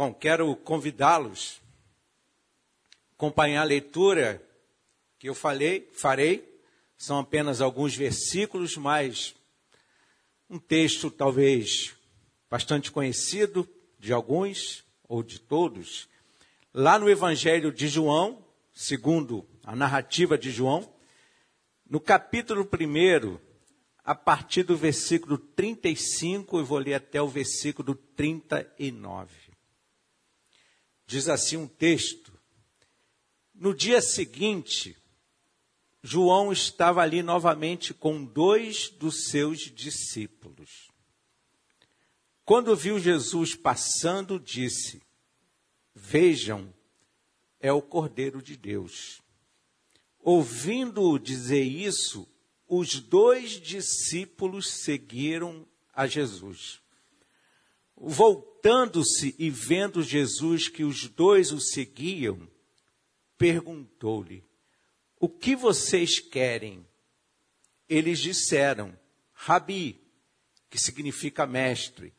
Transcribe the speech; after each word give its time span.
Bom, 0.00 0.14
quero 0.14 0.56
convidá-los 0.56 1.60
a 3.10 3.14
acompanhar 3.16 3.60
a 3.60 3.64
leitura 3.64 4.42
que 5.18 5.28
eu 5.28 5.34
falei, 5.34 5.90
farei. 5.92 6.58
São 6.96 7.18
apenas 7.18 7.60
alguns 7.60 7.94
versículos, 7.94 8.78
mas 8.78 9.34
um 10.48 10.58
texto 10.58 11.10
talvez 11.10 11.94
bastante 12.48 12.90
conhecido 12.90 13.68
de 13.98 14.10
alguns 14.10 14.86
ou 15.06 15.22
de 15.22 15.38
todos. 15.38 16.08
Lá 16.72 16.98
no 16.98 17.10
Evangelho 17.10 17.70
de 17.70 17.86
João, 17.86 18.42
segundo 18.72 19.46
a 19.62 19.76
narrativa 19.76 20.38
de 20.38 20.50
João, 20.50 20.90
no 21.86 22.00
capítulo 22.00 22.62
1, 22.62 23.38
a 24.02 24.14
partir 24.14 24.62
do 24.62 24.78
versículo 24.78 25.36
35, 25.36 26.56
eu 26.56 26.64
vou 26.64 26.78
ler 26.78 26.94
até 26.94 27.20
o 27.20 27.28
versículo 27.28 27.94
39. 27.94 29.49
Diz 31.10 31.28
assim 31.28 31.56
um 31.56 31.66
texto: 31.66 32.32
No 33.52 33.74
dia 33.74 34.00
seguinte, 34.00 34.96
João 36.04 36.52
estava 36.52 37.02
ali 37.02 37.20
novamente 37.20 37.92
com 37.92 38.24
dois 38.24 38.90
dos 38.90 39.24
seus 39.24 39.58
discípulos. 39.62 40.88
Quando 42.44 42.76
viu 42.76 42.96
Jesus 43.00 43.56
passando, 43.56 44.38
disse: 44.38 45.02
Vejam, 45.92 46.72
é 47.58 47.72
o 47.72 47.82
Cordeiro 47.82 48.40
de 48.40 48.56
Deus. 48.56 49.20
Ouvindo-o 50.20 51.18
dizer 51.18 51.64
isso, 51.64 52.24
os 52.68 53.00
dois 53.00 53.60
discípulos 53.60 54.84
seguiram 54.84 55.66
a 55.92 56.06
Jesus. 56.06 56.79
Voltando-se 58.02 59.36
e 59.38 59.50
vendo 59.50 60.02
Jesus 60.02 60.68
que 60.68 60.82
os 60.82 61.06
dois 61.06 61.52
o 61.52 61.60
seguiam, 61.60 62.48
perguntou-lhe: 63.36 64.42
O 65.18 65.28
que 65.28 65.54
vocês 65.54 66.18
querem? 66.18 66.86
Eles 67.86 68.18
disseram: 68.18 68.98
Rabi, 69.34 70.00
que 70.70 70.78
significa 70.78 71.46
mestre, 71.46 72.14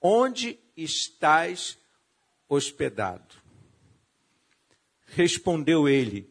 onde 0.00 0.58
estás 0.74 1.76
hospedado? 2.48 3.34
Respondeu 5.08 5.86
ele: 5.86 6.26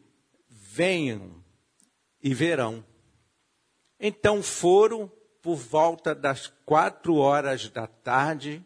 Venham 0.48 1.40
e 2.20 2.34
verão. 2.34 2.84
Então 4.00 4.42
foram 4.42 5.08
por 5.40 5.54
volta 5.54 6.16
das 6.16 6.48
quatro 6.66 7.14
horas 7.14 7.68
da 7.68 7.86
tarde 7.86 8.64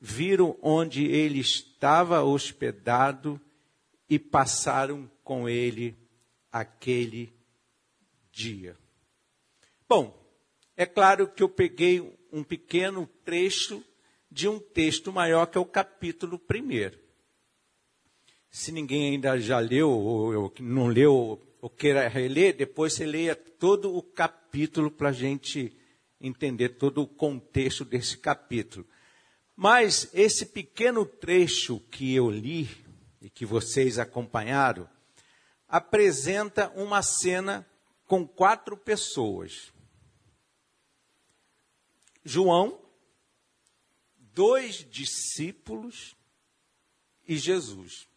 viram 0.00 0.56
onde 0.62 1.04
ele 1.04 1.40
estava 1.40 2.22
hospedado 2.22 3.40
e 4.08 4.18
passaram 4.18 5.10
com 5.22 5.48
ele 5.48 5.96
aquele 6.50 7.32
dia. 8.32 8.76
Bom, 9.88 10.16
é 10.76 10.86
claro 10.86 11.28
que 11.28 11.42
eu 11.42 11.48
peguei 11.48 12.00
um 12.32 12.42
pequeno 12.42 13.06
trecho 13.24 13.84
de 14.30 14.48
um 14.48 14.58
texto 14.58 15.12
maior 15.12 15.46
que 15.46 15.58
é 15.58 15.60
o 15.60 15.66
capítulo 15.66 16.38
primeiro. 16.38 16.98
Se 18.50 18.72
ninguém 18.72 19.10
ainda 19.10 19.38
já 19.38 19.58
leu 19.58 19.90
ou 19.90 20.52
não 20.60 20.86
leu 20.86 21.40
ou 21.60 21.70
queira 21.70 22.08
reler, 22.08 22.56
depois 22.56 22.94
você 22.94 23.04
leia 23.04 23.36
todo 23.36 23.94
o 23.94 24.02
capítulo 24.02 24.90
para 24.90 25.10
a 25.10 25.12
gente 25.12 25.76
entender 26.20 26.70
todo 26.70 27.02
o 27.02 27.06
contexto 27.06 27.84
desse 27.84 28.16
capítulo. 28.16 28.86
Mas 29.62 30.08
esse 30.14 30.46
pequeno 30.46 31.04
trecho 31.04 31.80
que 31.90 32.14
eu 32.14 32.30
li 32.30 32.66
e 33.20 33.28
que 33.28 33.44
vocês 33.44 33.98
acompanharam 33.98 34.88
apresenta 35.68 36.70
uma 36.70 37.02
cena 37.02 37.68
com 38.06 38.26
quatro 38.26 38.74
pessoas. 38.74 39.70
João, 42.24 42.80
dois 44.16 44.76
discípulos 44.76 46.16
e 47.28 47.36
Jesus. 47.36 48.08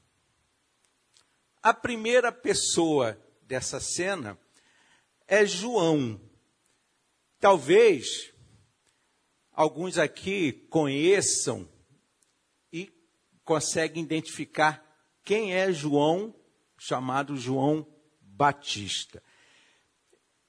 A 1.61 1.73
primeira 1.73 2.31
pessoa 2.31 3.21
dessa 3.41 3.81
cena 3.81 4.39
é 5.27 5.45
João. 5.45 6.21
Talvez 7.37 8.32
alguns 9.53 9.97
aqui 9.97 10.51
conheçam 10.69 11.67
e 12.71 12.91
conseguem 13.43 14.03
identificar 14.03 14.83
quem 15.23 15.53
é 15.53 15.71
João, 15.71 16.35
chamado 16.77 17.37
João 17.37 17.87
Batista. 18.19 19.21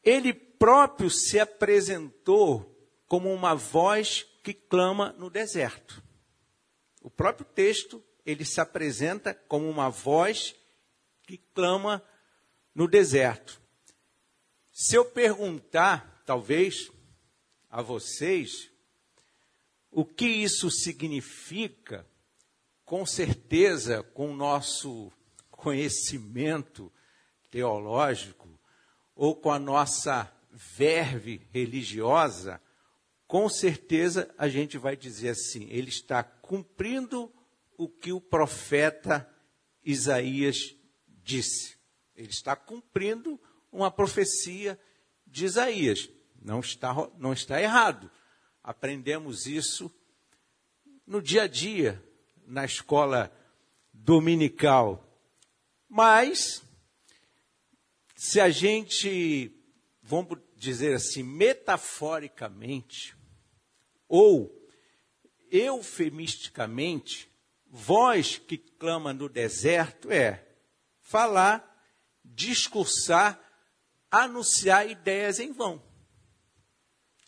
Ele 0.03 0.33
próprio 0.33 1.11
se 1.11 1.39
apresentou 1.39 2.71
como 3.07 3.33
uma 3.33 3.55
voz 3.55 4.27
que 4.43 4.53
clama 4.53 5.13
no 5.19 5.31
deserto. 5.31 6.03
O 7.01 7.11
próprio 7.11 7.47
texto, 7.47 8.03
ele 8.25 8.45
se 8.45 8.61
apresenta 8.61 9.35
como 9.35 9.69
uma 9.69 9.91
voz 9.91 10.55
que 11.23 11.39
clama 11.55 12.03
no 12.75 12.89
deserto. 12.89 13.61
Se 14.73 14.97
eu 14.97 15.05
perguntar, 15.05 16.23
talvez, 16.27 16.91
a 17.71 17.81
vocês, 17.81 18.71
o 19.95 20.05
que 20.05 20.27
isso 20.27 20.71
significa, 20.73 22.05
com 22.85 23.07
certeza, 23.07 24.03
com 24.03 24.33
o 24.33 24.37
nosso 24.37 25.13
conhecimento 25.53 26.93
teológico, 27.49 28.49
ou 29.15 29.37
com 29.37 29.53
a 29.53 29.59
nossa 29.59 30.31
verve 30.51 31.41
religiosa, 31.53 32.61
com 33.29 33.49
certeza 33.49 34.29
a 34.37 34.49
gente 34.49 34.77
vai 34.77 34.97
dizer 34.97 35.29
assim: 35.29 35.69
ele 35.71 35.91
está 35.91 36.25
cumprindo 36.25 37.33
o 37.79 37.89
que 37.89 38.13
o 38.13 38.21
profeta 38.21 39.29
Isaías 39.85 40.75
disse. 41.23 41.77
Ele 42.17 42.31
está 42.31 42.57
cumprindo 42.57 43.41
uma 43.71 43.93
profecia 43.93 44.79
de 45.25 45.45
Isaías. 45.45 46.11
Não 46.43 46.59
está, 46.59 46.93
não 47.17 47.33
está 47.33 47.63
errado. 47.63 48.11
Aprendemos 48.65 49.47
isso 49.47 49.95
no 51.07 51.21
dia 51.21 51.43
a 51.43 51.47
dia, 51.47 52.03
na 52.47 52.65
escola 52.65 53.31
dominical. 53.93 55.07
Mas, 55.87 56.63
se 58.17 58.41
a 58.41 58.49
gente, 58.49 59.55
vamos 60.03 60.39
dizer 60.57 60.95
assim, 60.95 61.23
metaforicamente, 61.23 63.15
ou 64.09 64.67
eufemisticamente, 65.51 67.31
voz 67.67 68.39
que 68.39 68.57
clama 68.57 69.13
no 69.13 69.29
deserto 69.29 70.11
é 70.11 70.43
falar, 71.03 71.71
discursar, 72.25 73.39
anunciar 74.11 74.89
ideias 74.89 75.39
em 75.39 75.53
vão. 75.53 75.83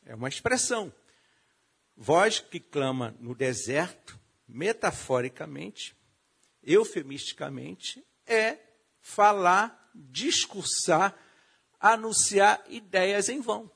É 0.06 0.14
uma 0.14 0.30
expressão. 0.30 0.90
Voz 1.96 2.40
que 2.40 2.60
clama 2.60 3.16
no 3.18 3.34
deserto, 3.34 4.20
metaforicamente, 4.46 5.96
eufemisticamente, 6.62 8.04
é 8.26 8.58
falar, 9.00 9.90
discursar, 9.94 11.16
anunciar 11.80 12.62
ideias 12.68 13.28
em 13.28 13.40
vão. 13.40 13.70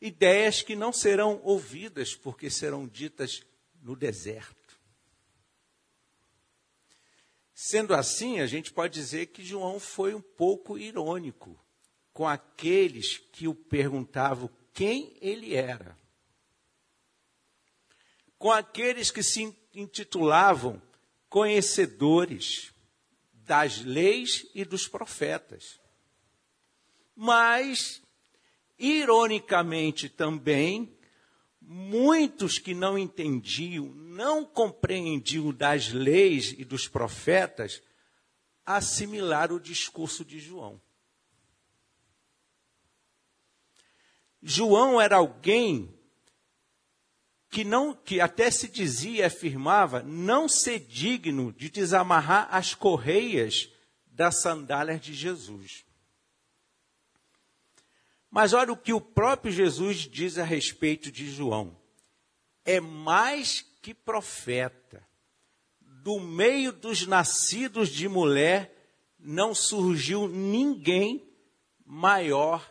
Ideias 0.00 0.60
que 0.60 0.76
não 0.76 0.92
serão 0.92 1.40
ouvidas 1.44 2.14
porque 2.14 2.50
serão 2.50 2.86
ditas 2.86 3.42
no 3.80 3.96
deserto. 3.96 4.80
Sendo 7.54 7.94
assim, 7.94 8.40
a 8.40 8.46
gente 8.46 8.72
pode 8.72 8.92
dizer 8.92 9.26
que 9.26 9.44
João 9.44 9.78
foi 9.78 10.14
um 10.14 10.20
pouco 10.20 10.76
irônico 10.76 11.58
com 12.12 12.26
aqueles 12.26 13.18
que 13.18 13.46
o 13.46 13.54
perguntavam 13.54 14.50
quem 14.72 15.16
ele 15.20 15.54
era. 15.54 15.96
Com 18.38 18.50
aqueles 18.50 19.10
que 19.10 19.22
se 19.22 19.56
intitulavam 19.74 20.82
conhecedores 21.28 22.72
das 23.32 23.82
leis 23.82 24.46
e 24.54 24.64
dos 24.64 24.88
profetas. 24.88 25.80
Mas, 27.14 28.02
ironicamente 28.78 30.08
também, 30.08 30.96
muitos 31.60 32.58
que 32.58 32.74
não 32.74 32.98
entendiam, 32.98 33.86
não 33.86 34.44
compreendiam 34.44 35.52
das 35.52 35.92
leis 35.92 36.54
e 36.56 36.64
dos 36.64 36.88
profetas, 36.88 37.82
assimilaram 38.64 39.56
o 39.56 39.60
discurso 39.60 40.24
de 40.24 40.38
João. 40.38 40.80
João 44.42 45.00
era 45.00 45.16
alguém 45.16 45.94
que 47.48 47.64
não 47.64 47.94
que 47.94 48.18
até 48.18 48.50
se 48.50 48.66
dizia, 48.66 49.26
afirmava, 49.26 50.02
não 50.02 50.48
ser 50.48 50.80
digno 50.80 51.52
de 51.52 51.68
desamarrar 51.68 52.48
as 52.50 52.74
correias 52.74 53.68
das 54.06 54.40
sandálias 54.40 55.00
de 55.02 55.12
Jesus. 55.12 55.84
Mas 58.30 58.54
olha 58.54 58.72
o 58.72 58.76
que 58.76 58.94
o 58.94 59.00
próprio 59.00 59.52
Jesus 59.52 59.98
diz 59.98 60.38
a 60.38 60.44
respeito 60.44 61.12
de 61.12 61.30
João. 61.30 61.76
É 62.64 62.80
mais 62.80 63.60
que 63.82 63.92
profeta. 63.92 65.06
Do 65.78 66.18
meio 66.18 66.72
dos 66.72 67.06
nascidos 67.06 67.90
de 67.90 68.08
mulher 68.08 68.74
não 69.18 69.54
surgiu 69.54 70.26
ninguém 70.26 71.22
maior 71.84 72.66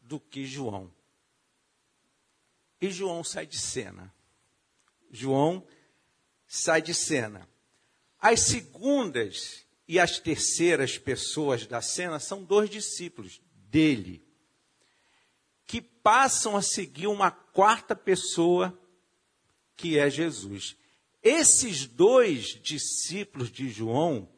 do 0.00 0.20
que 0.20 0.46
João. 0.46 0.93
E 2.84 2.90
João 2.90 3.24
sai 3.24 3.46
de 3.46 3.58
cena. 3.58 4.14
João 5.10 5.66
sai 6.46 6.82
de 6.82 6.92
cena. 6.92 7.48
As 8.18 8.40
segundas 8.40 9.64
e 9.88 9.98
as 9.98 10.18
terceiras 10.18 10.98
pessoas 10.98 11.66
da 11.66 11.80
cena 11.80 12.20
são 12.20 12.44
dois 12.44 12.68
discípulos 12.68 13.40
dele, 13.70 14.22
que 15.66 15.80
passam 15.80 16.58
a 16.58 16.60
seguir 16.60 17.06
uma 17.06 17.30
quarta 17.30 17.96
pessoa, 17.96 18.78
que 19.74 19.98
é 19.98 20.10
Jesus. 20.10 20.76
Esses 21.22 21.86
dois 21.86 22.48
discípulos 22.62 23.50
de 23.50 23.70
João 23.70 24.28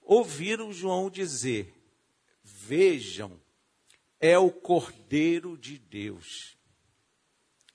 ouviram 0.00 0.72
João 0.72 1.10
dizer: 1.10 1.74
Vejam, 2.40 3.36
é 4.20 4.38
o 4.38 4.52
Cordeiro 4.52 5.58
de 5.58 5.76
Deus 5.76 6.54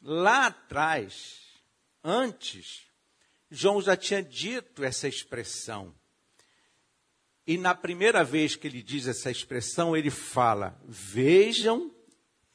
Lá 0.01 0.47
atrás, 0.47 1.41
antes, 2.03 2.87
João 3.51 3.81
já 3.81 3.97
tinha 3.97 4.23
dito 4.23 4.83
essa 4.83 5.07
expressão. 5.07 5.93
E 7.45 7.57
na 7.57 7.73
primeira 7.73 8.23
vez 8.23 8.55
que 8.55 8.67
ele 8.67 8.83
diz 8.83 9.07
essa 9.07 9.31
expressão, 9.31 9.97
ele 9.97 10.09
fala: 10.09 10.79
Vejam, 10.85 11.93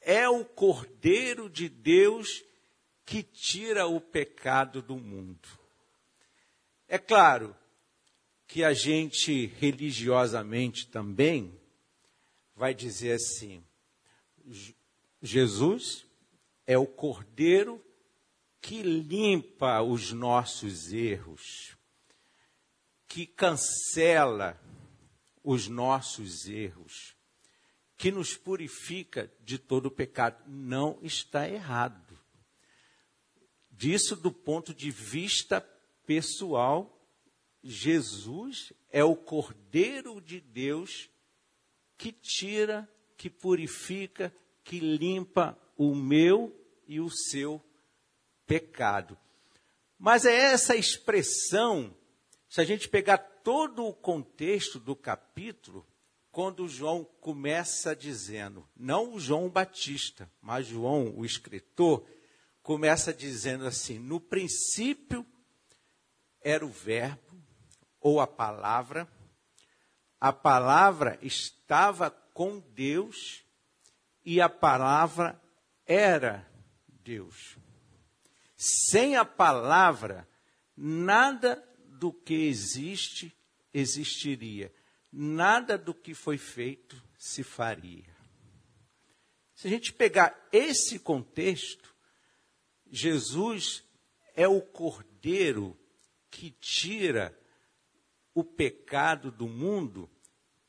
é 0.01 0.27
o 0.29 0.45
Cordeiro 0.45 1.49
de 1.49 1.67
Deus 1.67 2.43
que 3.05 3.21
tira 3.21 3.85
o 3.85 3.99
pecado 3.99 4.81
do 4.81 4.95
mundo. 4.95 5.47
É 6.87 6.97
claro 6.97 7.55
que 8.47 8.63
a 8.63 8.73
gente 8.73 9.47
religiosamente 9.59 10.87
também 10.87 11.59
vai 12.55 12.73
dizer 12.73 13.13
assim: 13.13 13.63
Jesus 15.21 16.05
é 16.65 16.77
o 16.77 16.85
Cordeiro 16.85 17.83
que 18.61 18.81
limpa 18.81 19.81
os 19.81 20.11
nossos 20.11 20.91
erros, 20.91 21.77
que 23.07 23.27
cancela 23.27 24.59
os 25.43 25.67
nossos 25.67 26.47
erros, 26.47 27.15
que 27.95 28.11
nos 28.11 28.35
purifica 28.35 29.31
de 29.43 29.59
todo 29.59 29.85
o 29.85 29.91
pecado. 29.91 30.43
Não 30.47 30.97
está 31.03 31.47
errado. 31.47 32.19
Disso, 33.69 34.15
do 34.15 34.31
ponto 34.31 34.73
de 34.73 34.89
vista 34.89 35.61
pessoal, 36.05 36.91
Jesus 37.63 38.73
é 38.89 39.03
o 39.03 39.15
Cordeiro 39.15 40.19
de 40.19 40.39
Deus 40.39 41.09
que 41.97 42.11
tira, 42.11 42.89
que 43.17 43.29
purifica, 43.29 44.33
que 44.63 44.79
limpa 44.79 45.59
o 45.75 45.93
meu 45.95 46.55
e 46.87 46.99
o 46.99 47.09
seu 47.09 47.61
pecado. 48.45 49.17
Mas 49.97 50.25
é 50.25 50.33
essa 50.33 50.75
expressão, 50.75 51.95
se 52.49 52.61
a 52.61 52.65
gente 52.65 52.87
pegar 52.87 53.17
todo 53.17 53.85
o 53.85 53.93
contexto 53.93 54.79
do 54.79 54.95
capítulo, 54.95 55.85
quando 56.31 56.67
João 56.67 57.05
começa 57.21 57.95
dizendo, 57.95 58.67
não 58.75 59.13
o 59.13 59.19
João 59.19 59.49
Batista, 59.49 60.29
mas 60.41 60.67
João, 60.67 61.17
o 61.17 61.25
escritor, 61.25 62.05
começa 62.61 63.13
dizendo 63.13 63.65
assim: 63.65 63.99
no 63.99 64.19
princípio 64.19 65.25
era 66.41 66.65
o 66.65 66.69
Verbo, 66.69 67.41
ou 68.01 68.19
a 68.19 68.27
palavra, 68.27 69.07
a 70.19 70.33
palavra 70.33 71.17
estava 71.21 72.11
com 72.11 72.59
Deus 72.59 73.43
e 74.25 74.41
a 74.41 74.49
palavra 74.49 75.41
era 75.85 76.49
Deus. 77.03 77.57
Sem 78.57 79.15
a 79.15 79.25
palavra, 79.25 80.27
nada 80.75 81.63
do 81.85 82.11
que 82.11 82.33
existe 82.33 83.35
existiria. 83.73 84.73
Nada 85.11 85.77
do 85.77 85.93
que 85.93 86.13
foi 86.13 86.37
feito 86.37 87.01
se 87.17 87.43
faria. 87.43 88.15
Se 89.53 89.67
a 89.67 89.69
gente 89.69 89.93
pegar 89.93 90.47
esse 90.51 90.99
contexto, 90.99 91.95
Jesus 92.91 93.83
é 94.33 94.47
o 94.47 94.61
cordeiro 94.61 95.77
que 96.29 96.51
tira 96.51 97.37
o 98.33 98.43
pecado 98.43 99.31
do 99.31 99.47
mundo. 99.47 100.09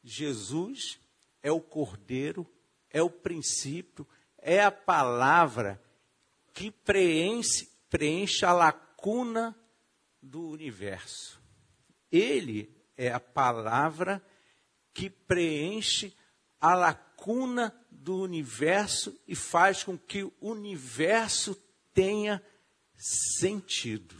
Jesus 0.04 1.00
é 1.42 1.50
o 1.50 1.60
cordeiro, 1.60 2.46
é 2.88 3.02
o 3.02 3.10
princípio, 3.10 4.06
é 4.48 4.62
a 4.62 4.70
palavra 4.70 5.82
que 6.54 6.70
preenche, 6.70 7.68
preenche 7.90 8.46
a 8.46 8.52
lacuna 8.52 9.58
do 10.22 10.50
universo. 10.50 11.42
Ele 12.12 12.72
é 12.96 13.10
a 13.10 13.18
palavra 13.18 14.24
que 14.94 15.10
preenche 15.10 16.16
a 16.60 16.76
lacuna 16.76 17.74
do 17.90 18.22
universo 18.22 19.20
e 19.26 19.34
faz 19.34 19.82
com 19.82 19.98
que 19.98 20.22
o 20.22 20.32
universo 20.40 21.60
tenha 21.92 22.40
sentido. 22.96 24.14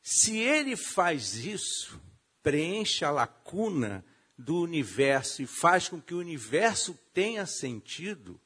Se 0.00 0.38
ele 0.38 0.76
faz 0.76 1.34
isso, 1.34 2.00
preenche 2.40 3.04
a 3.04 3.10
lacuna 3.10 4.04
do 4.38 4.62
universo 4.62 5.42
e 5.42 5.46
faz 5.46 5.88
com 5.88 6.00
que 6.00 6.14
o 6.14 6.18
universo 6.18 6.96
tenha 7.12 7.44
sentido, 7.46 8.40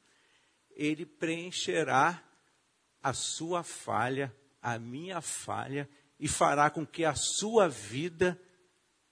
ele 0.75 1.05
preencherá 1.05 2.23
a 3.01 3.13
sua 3.13 3.63
falha, 3.63 4.35
a 4.61 4.79
minha 4.79 5.21
falha, 5.21 5.89
e 6.19 6.27
fará 6.27 6.69
com 6.69 6.85
que 6.85 7.03
a 7.03 7.15
sua 7.15 7.67
vida 7.67 8.39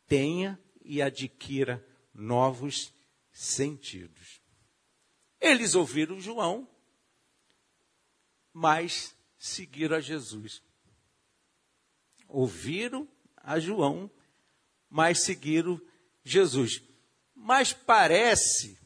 tenha 0.07 0.59
e 0.83 1.01
adquira 1.01 1.85
novos 2.13 2.93
sentidos. 3.31 4.41
Eles 5.39 5.75
ouviram 5.75 6.19
João, 6.19 6.67
mas 8.53 9.15
seguiram 9.37 9.95
a 9.97 9.99
Jesus. 9.99 10.61
Ouviram 12.27 13.07
a 13.35 13.59
João, 13.59 14.09
mas 14.89 15.23
seguiram 15.23 15.81
Jesus. 16.23 16.81
Mas 17.33 17.73
parece, 17.73 18.77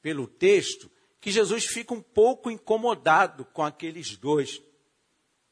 pelo 0.00 0.26
texto, 0.26 0.90
que 1.24 1.30
Jesus 1.30 1.64
fica 1.64 1.94
um 1.94 2.02
pouco 2.02 2.50
incomodado 2.50 3.46
com 3.46 3.62
aqueles 3.62 4.14
dois. 4.14 4.60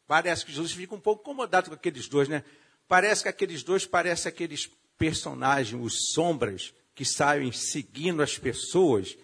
Parece 0.07 0.45
que 0.45 0.53
Jesus 0.53 0.73
fica 0.73 0.95
um 0.95 1.01
pouco 1.01 1.23
incomodado 1.23 1.71
com 1.71 1.75
aqueles 1.75 2.07
dois, 2.09 2.29
né? 2.29 2.45
Parece 2.87 3.23
que 3.23 3.31
aqueles 3.31 3.63
dois 3.63 3.87
parecem 3.87 4.29
aqueles 4.29 4.71
personagens, 4.99 5.83
os 5.83 6.13
sombras, 6.13 6.75
que 6.95 7.07
saem 7.07 7.51
seguindo 7.53 8.23
as 8.23 8.37
pessoas 8.37 9.17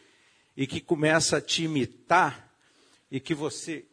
e 0.56 0.66
que 0.66 0.80
começa 0.80 1.36
a 1.36 1.40
te 1.42 1.64
imitar 1.64 2.50
e 3.10 3.20
que 3.20 3.34
você 3.34 3.84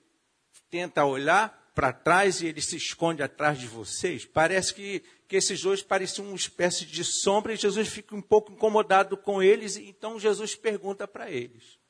tenta 0.70 1.04
olhar 1.04 1.74
para 1.76 1.92
trás 1.92 2.40
e 2.40 2.48
ele 2.48 2.62
se 2.62 2.78
esconde 2.78 3.22
atrás 3.22 3.60
de 3.60 3.68
vocês. 3.68 4.24
Parece 4.24 4.74
que, 4.74 5.04
que 5.28 5.36
esses 5.36 5.62
dois 5.62 5.84
pareciam 5.84 6.28
uma 6.28 6.38
espécie 6.38 6.86
de 6.86 7.04
sombra 7.04 7.54
e 7.54 7.58
Jesus 7.58 7.90
fica 7.90 8.16
um 8.16 8.22
pouco 8.22 8.54
incomodado 8.54 9.18
com 9.18 9.44
eles, 9.44 9.76
então 9.76 10.18
Jesus 10.18 10.56
pergunta 10.56 11.06
para 11.06 11.30
eles: 11.30 11.84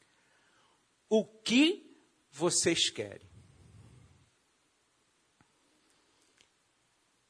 o 1.10 1.26
que 1.26 1.86
vocês 2.32 2.90
querem. 2.90 3.28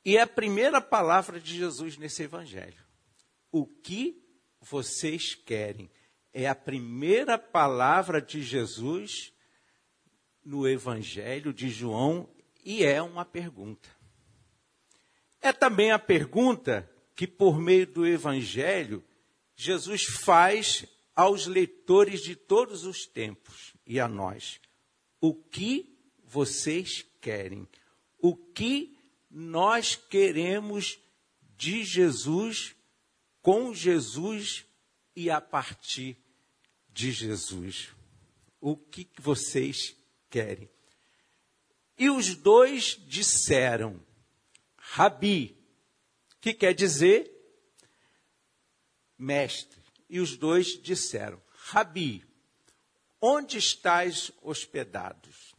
E 0.03 0.17
é 0.17 0.21
a 0.21 0.27
primeira 0.27 0.79
palavra 0.79 1.39
de 1.39 1.57
Jesus 1.57 1.97
nesse 1.97 2.23
evangelho. 2.23 2.83
O 3.51 3.65
que 3.65 4.23
vocês 4.61 5.33
querem? 5.33 5.89
É 6.31 6.47
a 6.47 6.55
primeira 6.55 7.37
palavra 7.37 8.21
de 8.21 8.43
Jesus 8.43 9.33
no 10.43 10.67
evangelho 10.67 11.51
de 11.51 11.69
João 11.69 12.29
e 12.63 12.83
é 12.83 13.01
uma 13.01 13.25
pergunta. 13.25 13.89
É 15.41 15.51
também 15.51 15.91
a 15.91 15.99
pergunta 15.99 16.89
que, 17.15 17.25
por 17.25 17.59
meio 17.59 17.87
do 17.87 18.05
evangelho, 18.05 19.03
Jesus 19.55 20.03
faz 20.03 20.85
aos 21.15 21.47
leitores 21.47 22.21
de 22.21 22.35
todos 22.35 22.85
os 22.85 23.05
tempos 23.05 23.73
e 23.85 23.99
a 23.99 24.07
nós: 24.07 24.59
o 25.21 25.33
que 25.33 25.97
vocês 26.23 27.05
querem? 27.21 27.67
o 28.25 28.35
que 28.35 28.97
nós 29.29 29.95
queremos 29.95 30.99
de 31.55 31.83
Jesus, 31.83 32.75
com 33.39 33.71
Jesus 33.71 34.65
e 35.15 35.29
a 35.29 35.39
partir 35.39 36.17
de 36.89 37.11
Jesus. 37.11 37.89
O 38.59 38.75
que 38.75 39.07
vocês 39.19 39.95
querem? 40.27 40.67
E 41.99 42.09
os 42.09 42.33
dois 42.33 42.99
disseram, 43.05 44.03
Rabi, 44.75 45.55
que 46.41 46.51
quer 46.51 46.73
dizer 46.73 47.31
mestre. 49.15 49.84
E 50.09 50.19
os 50.19 50.37
dois 50.37 50.79
disseram, 50.81 51.41
Rabi, 51.49 52.23
onde 53.21 53.57
estás 53.57 54.31
hospedados? 54.41 55.55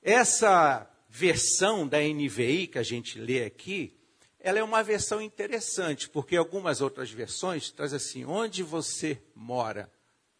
Essa 0.00 0.88
versão 1.08 1.86
da 1.86 1.98
NVI 2.00 2.66
que 2.66 2.78
a 2.78 2.82
gente 2.82 3.18
lê 3.18 3.44
aqui, 3.44 3.96
ela 4.40 4.58
é 4.58 4.62
uma 4.62 4.82
versão 4.82 5.20
interessante, 5.20 6.08
porque 6.08 6.36
algumas 6.36 6.80
outras 6.80 7.10
versões 7.10 7.70
traz 7.70 7.92
assim, 7.92 8.24
onde 8.24 8.62
você 8.62 9.22
mora? 9.34 9.92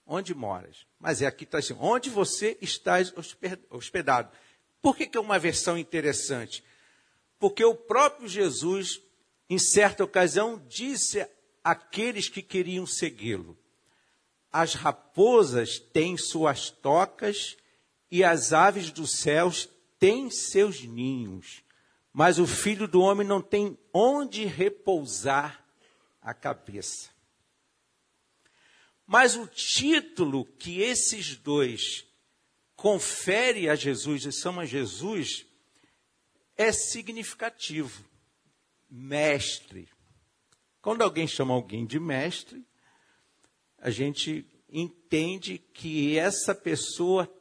Onde 0.05 0.35
moras? 0.35 0.85
Mas 0.99 1.23
é 1.23 1.27
aqui 1.27 1.45
está 1.45 1.59
assim, 1.59 1.77
onde 1.79 2.11
você 2.11 2.59
estás 2.61 3.13
hospedado? 3.71 4.33
Por 4.81 4.97
que, 4.97 5.07
que 5.07 5.17
é 5.17 5.21
uma 5.21 5.39
versão 5.39 5.79
interessante? 5.79 6.65
Porque 7.39 7.65
o 7.65 7.75
próprio 7.75 8.29
Jesus, 8.29 9.01
em 9.49 9.59
certa 9.59 10.05
ocasião, 10.05 10.63
disse 10.69 11.27
àqueles 11.63 12.29
que 12.29 12.43
queriam 12.43 12.87
segui-lo: 12.87 13.59
As 14.51 14.75
raposas 14.75 15.79
têm 15.79 16.17
suas 16.17 16.71
tocas 16.71 17.57
e 18.11 18.23
as 18.23 18.53
aves 18.53 18.91
dos 18.91 19.19
céus 19.19 19.69
têm 19.99 20.31
seus 20.31 20.83
ninhos, 20.83 21.63
mas 22.13 22.39
o 22.39 22.47
filho 22.47 22.87
do 22.87 23.01
homem 23.01 23.27
não 23.27 23.41
tem 23.41 23.79
onde 23.93 24.45
repousar 24.45 25.65
a 26.21 26.35
cabeça. 26.35 27.11
Mas 29.07 29.37
o 29.37 29.47
título 29.47 30.45
que 30.45 30.81
esses 30.81 31.37
dois 31.37 32.07
confere 32.77 33.69
a 33.69 33.75
Jesus 33.75 34.25
e 34.25 34.33
são 34.33 34.59
a 34.59 34.65
Jesus 34.65 35.47
é 36.57 36.73
significativo. 36.73 38.05
Mestre. 38.95 39.89
Quando 40.81 41.03
alguém 41.03 41.27
chama 41.27 41.55
alguém 41.55 41.87
de 41.87 41.99
mestre, 41.99 42.65
a 43.79 43.91
gente 43.91 44.47
entende 44.69 45.59
que 45.59 46.19
essa 46.19 46.55
pessoa 46.55 47.33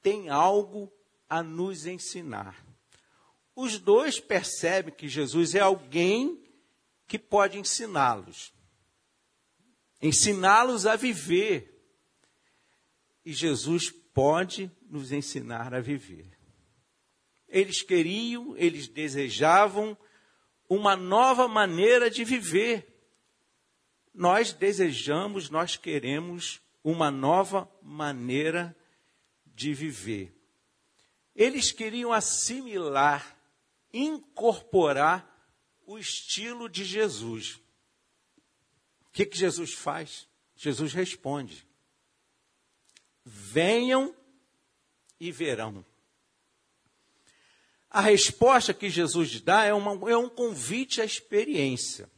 tem 0.00 0.28
algo 0.28 0.92
a 1.28 1.42
nos 1.42 1.86
ensinar. 1.86 2.64
Os 3.56 3.78
dois 3.78 4.20
percebem 4.20 4.94
que 4.94 5.08
Jesus 5.08 5.54
é 5.54 5.60
alguém 5.60 6.42
que 7.08 7.18
pode 7.18 7.58
ensiná-los 7.58 8.52
ensiná-los 10.02 10.84
a 10.84 10.96
viver. 10.96 11.68
E 13.24 13.32
Jesus 13.32 13.90
pode 14.12 14.70
nos 14.90 15.12
ensinar 15.12 15.72
a 15.72 15.80
viver. 15.80 16.36
Eles 17.48 17.82
queriam, 17.82 18.56
eles 18.56 18.88
desejavam 18.88 19.96
uma 20.74 20.96
nova 20.96 21.46
maneira 21.46 22.10
de 22.10 22.24
viver. 22.24 22.88
Nós 24.14 24.54
desejamos, 24.54 25.50
nós 25.50 25.76
queremos 25.76 26.62
uma 26.82 27.10
nova 27.10 27.70
maneira 27.82 28.74
de 29.44 29.74
viver. 29.74 30.34
Eles 31.36 31.72
queriam 31.72 32.10
assimilar, 32.10 33.38
incorporar 33.92 35.28
o 35.86 35.98
estilo 35.98 36.70
de 36.70 36.84
Jesus. 36.84 37.60
O 39.06 39.10
que, 39.12 39.26
que 39.26 39.36
Jesus 39.36 39.74
faz? 39.74 40.26
Jesus 40.56 40.94
responde: 40.94 41.66
Venham 43.22 44.16
e 45.20 45.30
verão. 45.30 45.84
A 47.94 48.00
resposta 48.00 48.72
que 48.72 48.88
Jesus 48.88 49.38
dá 49.42 49.64
é, 49.64 49.74
uma, 49.74 50.10
é 50.10 50.16
um 50.16 50.30
convite 50.30 51.02
à 51.02 51.04
experiência. 51.04 52.10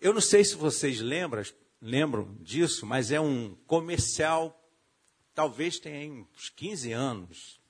Eu 0.00 0.14
não 0.14 0.20
sei 0.22 0.42
se 0.42 0.54
vocês 0.54 0.98
lembram, 0.98 1.42
lembram 1.78 2.34
disso, 2.40 2.86
mas 2.86 3.12
é 3.12 3.20
um 3.20 3.54
comercial, 3.66 4.58
talvez 5.34 5.78
tenha 5.78 6.10
uns 6.10 6.48
15 6.48 6.90
anos. 6.90 7.60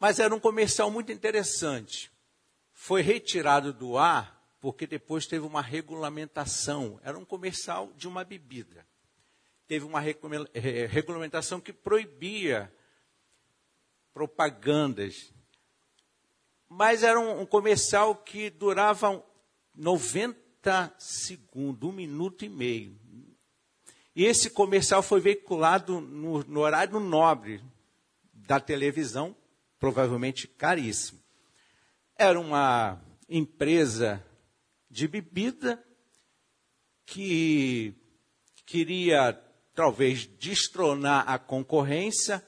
Mas 0.00 0.18
era 0.18 0.34
um 0.34 0.40
comercial 0.40 0.90
muito 0.90 1.12
interessante. 1.12 2.10
Foi 2.72 3.02
retirado 3.02 3.74
do 3.74 3.98
ar 3.98 4.42
porque 4.58 4.86
depois 4.86 5.26
teve 5.26 5.44
uma 5.44 5.60
regulamentação. 5.60 6.98
Era 7.02 7.18
um 7.18 7.26
comercial 7.26 7.92
de 7.94 8.08
uma 8.08 8.24
bebida. 8.24 8.86
Teve 9.68 9.84
uma 9.84 10.00
regulamentação 10.00 11.60
que 11.60 11.74
proibia 11.74 12.72
propagandas. 14.16 15.30
Mas 16.66 17.02
era 17.02 17.20
um, 17.20 17.42
um 17.42 17.44
comercial 17.44 18.14
que 18.14 18.48
durava 18.48 19.22
90 19.76 20.94
segundos, 20.98 21.86
um 21.86 21.92
minuto 21.92 22.42
e 22.42 22.48
meio. 22.48 22.98
E 24.14 24.24
esse 24.24 24.48
comercial 24.48 25.02
foi 25.02 25.20
veiculado 25.20 26.00
no, 26.00 26.42
no 26.44 26.60
horário 26.60 26.98
nobre 26.98 27.62
da 28.32 28.58
televisão, 28.58 29.36
provavelmente 29.78 30.48
caríssimo. 30.48 31.20
Era 32.16 32.40
uma 32.40 32.98
empresa 33.28 34.24
de 34.90 35.06
bebida 35.06 35.84
que 37.04 37.94
queria 38.64 39.34
talvez 39.74 40.24
destronar 40.38 41.28
a 41.28 41.38
concorrência, 41.38 42.42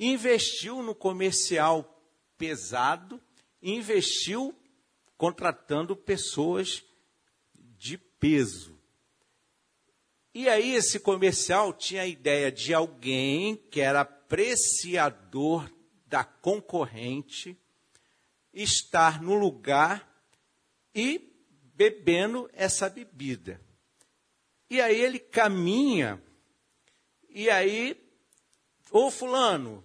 investiu 0.00 0.82
no 0.82 0.94
comercial 0.94 2.02
pesado, 2.38 3.20
investiu 3.62 4.58
contratando 5.18 5.94
pessoas 5.94 6.82
de 7.54 7.98
peso. 7.98 8.80
E 10.32 10.48
aí 10.48 10.74
esse 10.74 10.98
comercial 10.98 11.74
tinha 11.74 12.02
a 12.02 12.06
ideia 12.06 12.50
de 12.50 12.72
alguém 12.72 13.56
que 13.56 13.82
era 13.82 14.00
apreciador 14.00 15.70
da 16.06 16.24
concorrente 16.24 17.54
estar 18.54 19.20
no 19.20 19.34
lugar 19.34 20.08
e 20.94 21.30
bebendo 21.74 22.48
essa 22.54 22.88
bebida. 22.88 23.60
E 24.70 24.80
aí 24.80 24.98
ele 24.98 25.18
caminha, 25.18 26.22
e 27.28 27.50
aí, 27.50 28.00
ô 28.90 29.10
fulano, 29.10 29.84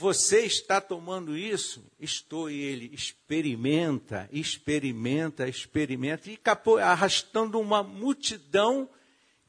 você 0.00 0.46
está 0.46 0.80
tomando 0.80 1.36
isso? 1.36 1.84
Estou, 2.00 2.50
e 2.50 2.58
ele 2.58 2.90
experimenta, 2.94 4.26
experimenta, 4.32 5.46
experimenta, 5.46 6.30
e 6.30 6.34
acabou 6.36 6.78
arrastando 6.78 7.60
uma 7.60 7.82
multidão 7.82 8.88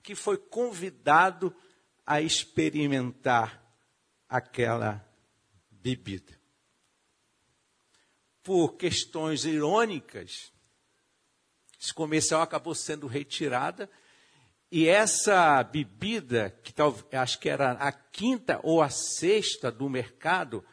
que 0.04 0.14
foi 0.14 0.36
convidado 0.36 1.56
a 2.06 2.22
experimentar 2.22 3.64
aquela 4.28 5.02
bebida. 5.70 6.38
Por 8.44 8.74
questões 8.74 9.46
irônicas, 9.46 10.52
esse 11.80 11.94
comercial 11.94 12.42
acabou 12.42 12.76
sendo 12.76 13.08
retirada. 13.08 13.90
E 14.72 14.88
essa 14.88 15.62
bebida, 15.64 16.58
que 16.64 16.74
acho 17.18 17.40
que 17.40 17.50
era 17.50 17.74
a 17.74 17.92
quinta 17.92 18.60
ou 18.64 18.82
a 18.82 18.90
sexta 18.90 19.70
do 19.70 19.90
mercado, 19.90 20.64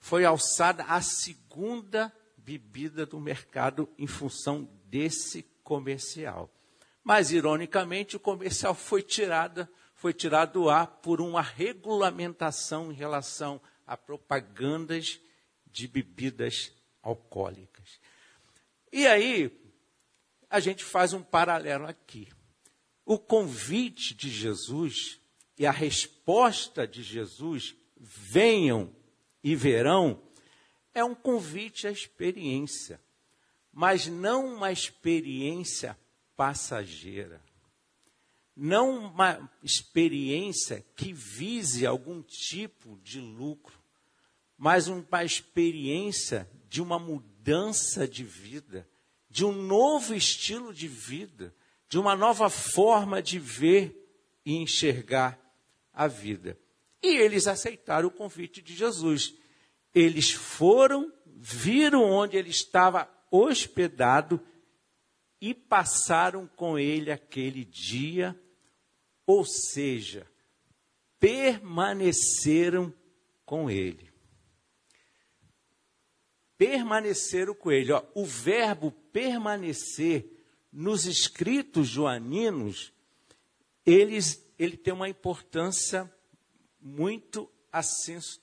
foi 0.00 0.24
alçada 0.24 0.82
a 0.84 1.00
segunda 1.00 2.12
bebida 2.36 3.06
do 3.06 3.20
mercado 3.20 3.88
em 3.96 4.08
função 4.08 4.68
desse 4.86 5.44
comercial. 5.62 6.50
Mas, 7.04 7.30
ironicamente, 7.30 8.16
o 8.16 8.20
comercial 8.20 8.74
foi 8.74 9.02
tirado, 9.02 9.68
foi 9.94 10.12
tirado 10.12 10.54
do 10.54 10.68
ar 10.68 10.86
por 10.86 11.20
uma 11.20 11.40
regulamentação 11.40 12.90
em 12.90 12.94
relação 12.94 13.60
a 13.86 13.96
propagandas 13.96 15.20
de 15.64 15.86
bebidas 15.86 16.72
alcoólicas. 17.02 18.00
E 18.92 19.06
aí, 19.06 19.50
a 20.50 20.58
gente 20.58 20.82
faz 20.82 21.12
um 21.12 21.22
paralelo 21.22 21.86
aqui. 21.86 22.28
O 23.04 23.18
convite 23.18 24.14
de 24.14 24.30
Jesus 24.30 25.20
e 25.58 25.66
a 25.66 25.70
resposta 25.70 26.86
de 26.86 27.02
Jesus, 27.02 27.74
venham 27.96 28.94
e 29.42 29.54
verão, 29.54 30.20
é 30.92 31.04
um 31.04 31.14
convite 31.14 31.86
à 31.86 31.90
experiência, 31.90 33.00
mas 33.72 34.06
não 34.06 34.54
uma 34.54 34.72
experiência 34.72 35.98
passageira. 36.36 37.42
Não 38.56 39.06
uma 39.06 39.50
experiência 39.64 40.84
que 40.94 41.12
vise 41.12 41.84
algum 41.84 42.22
tipo 42.22 43.00
de 43.02 43.20
lucro, 43.20 43.76
mas 44.56 44.86
uma 44.86 45.24
experiência 45.24 46.48
de 46.68 46.80
uma 46.80 46.96
mudança 46.96 48.06
de 48.06 48.22
vida, 48.22 48.88
de 49.28 49.44
um 49.44 49.50
novo 49.50 50.14
estilo 50.14 50.72
de 50.72 50.86
vida, 50.86 51.52
de 51.94 51.98
uma 52.00 52.16
nova 52.16 52.50
forma 52.50 53.22
de 53.22 53.38
ver 53.38 54.04
e 54.44 54.56
enxergar 54.56 55.38
a 55.92 56.08
vida. 56.08 56.58
E 57.00 57.06
eles 57.06 57.46
aceitaram 57.46 58.08
o 58.08 58.10
convite 58.10 58.60
de 58.60 58.74
Jesus. 58.74 59.32
Eles 59.94 60.32
foram, 60.32 61.12
viram 61.24 62.02
onde 62.02 62.36
ele 62.36 62.50
estava 62.50 63.08
hospedado 63.30 64.40
e 65.40 65.54
passaram 65.54 66.48
com 66.56 66.76
ele 66.76 67.12
aquele 67.12 67.64
dia, 67.64 68.36
ou 69.24 69.44
seja, 69.44 70.26
permaneceram 71.20 72.92
com 73.46 73.70
ele. 73.70 74.10
Permaneceram 76.58 77.54
com 77.54 77.70
ele. 77.70 77.92
Ó, 77.92 78.02
o 78.16 78.26
verbo 78.26 78.90
permanecer 79.12 80.33
nos 80.74 81.06
escritos 81.06 81.86
joaninos, 81.86 82.92
eles, 83.86 84.44
ele 84.58 84.76
tem 84.76 84.92
uma 84.92 85.08
importância 85.08 86.12
muito 86.80 87.48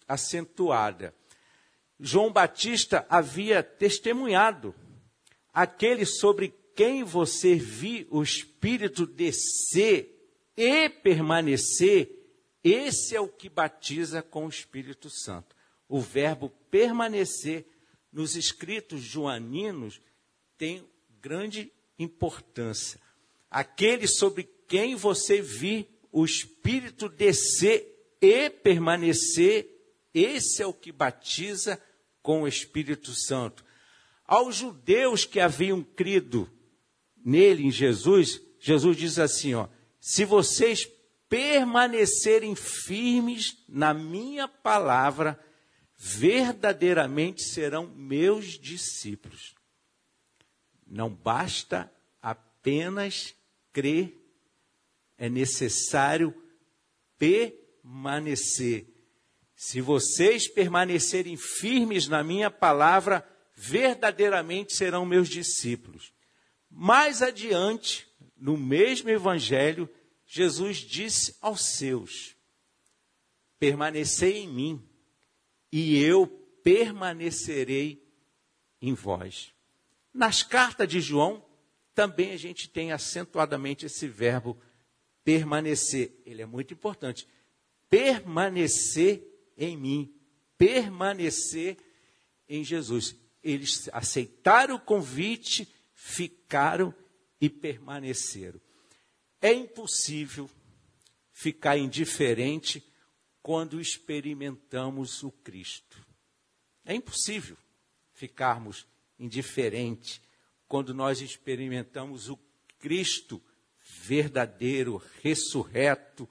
acentuada. 0.08 1.14
João 2.00 2.32
Batista 2.32 3.06
havia 3.10 3.62
testemunhado 3.62 4.74
aquele 5.54 6.06
sobre 6.06 6.56
quem 6.74 7.04
você 7.04 7.56
viu 7.56 8.08
o 8.10 8.24
Espírito 8.24 9.06
descer 9.06 10.18
e 10.56 10.88
permanecer, 10.88 12.10
esse 12.64 13.14
é 13.14 13.20
o 13.20 13.28
que 13.28 13.50
batiza 13.50 14.22
com 14.22 14.46
o 14.46 14.50
Espírito 14.50 15.10
Santo. 15.10 15.54
O 15.90 16.00
verbo 16.00 16.50
permanecer 16.70 17.66
nos 18.12 18.38
escritos 18.38 19.02
joaninos 19.02 20.00
tem 20.58 20.88
grande 21.20 21.72
importância. 22.02 23.00
Aquele 23.50 24.08
sobre 24.08 24.44
quem 24.68 24.96
você 24.96 25.42
viu 25.42 25.86
o 26.12 26.26
Espírito 26.26 27.08
descer 27.08 28.16
e 28.22 28.50
permanecer, 28.50 29.68
esse 30.14 30.62
é 30.62 30.66
o 30.66 30.74
que 30.74 30.92
batiza 30.92 31.82
com 32.22 32.44
o 32.44 32.48
Espírito 32.48 33.14
Santo. 33.14 33.64
Aos 34.26 34.58
judeus 34.58 35.26
que 35.26 35.40
haviam 35.40 35.82
crido 35.84 36.50
nele, 37.26 37.64
em 37.64 37.72
Jesus, 37.72 38.42
Jesus 38.60 38.98
diz 38.98 39.20
assim: 39.20 39.54
ó, 39.54 39.68
se 40.00 40.26
vocês 40.26 40.88
permanecerem 41.30 42.56
firmes 42.56 43.58
na 43.68 43.94
minha 43.94 44.48
palavra, 44.48 45.40
verdadeiramente 45.98 47.42
serão 47.44 47.88
meus 47.88 48.60
discípulos. 48.60 49.56
Não 50.92 51.10
basta 51.10 51.90
apenas 52.22 53.34
crer, 53.72 54.14
é 55.18 55.30
necessário 55.30 56.36
permanecer. 57.18 58.86
Se 59.56 59.80
vocês 59.80 60.50
permanecerem 60.50 61.38
firmes 61.38 62.10
na 62.10 62.22
minha 62.22 62.52
palavra, 62.52 63.26
verdadeiramente 63.56 64.76
serão 64.76 65.06
meus 65.06 65.30
discípulos. 65.30 66.12
Mais 66.70 67.22
adiante, 67.22 68.06
no 68.36 68.58
mesmo 68.58 69.10
evangelho, 69.10 69.90
Jesus 70.28 70.80
disse 70.80 71.38
aos 71.40 71.78
seus: 71.78 72.36
Permanecei 73.58 74.40
em 74.40 74.48
mim, 74.50 74.90
e 75.72 76.04
eu 76.04 76.28
permanecerei 76.62 78.06
em 78.82 78.94
vós. 78.94 79.54
Nas 80.14 80.44
cartas 80.44 80.88
de 80.88 81.00
João, 81.00 81.46
também 81.94 82.32
a 82.32 82.38
gente 82.38 82.70
tem 82.70 82.92
acentuadamente 82.92 83.86
esse 83.86 84.08
verbo 84.08 84.58
permanecer. 85.24 86.22
Ele 86.26 86.42
é 86.42 86.46
muito 86.46 86.74
importante. 86.74 87.28
Permanecer 87.90 89.24
em 89.58 89.78
mim, 89.78 90.14
permanecer 90.58 91.78
em 92.48 92.64
Jesus. 92.64 93.16
Eles 93.44 93.90
aceitaram 93.92 94.76
o 94.76 94.80
convite, 94.80 95.68
ficaram 95.94 96.94
e 97.40 97.50
permaneceram. 97.50 98.62
É 99.42 99.52
impossível 99.52 100.50
ficar 101.32 101.78
indiferente 101.78 102.84
quando 103.42 103.82
experimentamos 103.82 105.24
o 105.24 105.32
Cristo. 105.32 105.98
É 106.86 106.94
impossível 106.94 107.58
ficarmos 108.14 108.86
indiferente 109.22 110.22
quando 110.68 110.94
nós 110.94 111.22
experimentamos 111.22 112.30
o 112.30 112.38
Cristo 112.80 113.42
verdadeiro, 113.82 115.02
ressurreto. 115.22 116.28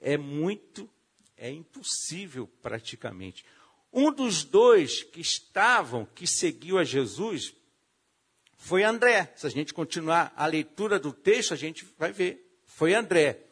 É 0.00 0.16
muito, 0.16 0.88
é 1.36 1.50
impossível 1.50 2.46
praticamente. 2.62 3.44
Um 3.92 4.12
dos 4.12 4.44
dois 4.44 5.02
que 5.02 5.20
estavam, 5.20 6.04
que 6.04 6.26
seguiu 6.26 6.78
a 6.78 6.84
Jesus, 6.84 7.54
foi 8.56 8.82
André. 8.82 9.32
Se 9.36 9.46
a 9.46 9.50
gente 9.50 9.74
continuar 9.74 10.32
a 10.36 10.46
leitura 10.46 10.98
do 10.98 11.12
texto, 11.12 11.52
a 11.52 11.56
gente 11.56 11.86
vai 11.98 12.12
ver. 12.12 12.58
Foi 12.64 12.94
André. 12.94 13.44